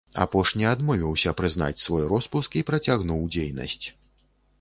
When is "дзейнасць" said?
3.37-3.85